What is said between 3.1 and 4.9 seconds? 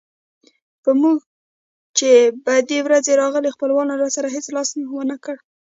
راغلې خپلوانو راسره هېڅ لاس